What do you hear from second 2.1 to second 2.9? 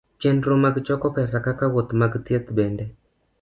thieth bende